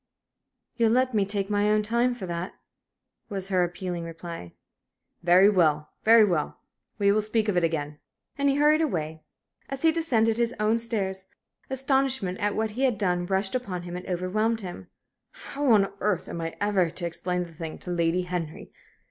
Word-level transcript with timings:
"You'll 0.77 0.91
let 0.93 1.13
me 1.13 1.25
take 1.27 1.47
my 1.51 1.69
own 1.69 1.83
time 1.83 2.15
for 2.15 2.25
that?" 2.25 2.55
was 3.29 3.49
her 3.49 3.63
appealing 3.63 4.03
reply. 4.03 4.53
"Very 5.21 5.47
well 5.47 5.91
very 6.03 6.25
well. 6.25 6.57
We'll 6.97 7.21
speak 7.21 7.47
of 7.47 7.55
it 7.55 7.63
again." 7.63 7.99
And 8.35 8.49
he 8.49 8.55
hurried 8.55 8.81
away. 8.81 9.21
As 9.69 9.83
he 9.83 9.91
descended 9.91 10.37
his 10.39 10.55
own 10.59 10.79
stairs 10.79 11.27
astonishment 11.69 12.39
at 12.39 12.55
what 12.55 12.71
he 12.71 12.81
had 12.81 12.97
done 12.97 13.27
rushed 13.27 13.53
upon 13.53 13.83
him 13.83 13.95
and 13.95 14.07
overwhelmed 14.07 14.61
him. 14.61 14.87
"How 15.33 15.67
on 15.71 15.93
earth 15.99 16.27
am 16.27 16.41
I 16.41 16.55
ever 16.59 16.89
to 16.89 17.05
explain 17.05 17.43
the 17.43 17.53
thing 17.53 17.77
to 17.77 17.91
Lady 17.91 18.23
Henry?" 18.23 18.71